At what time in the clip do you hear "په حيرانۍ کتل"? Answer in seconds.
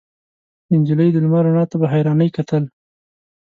1.81-2.63